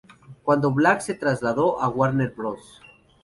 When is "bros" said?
2.35-2.81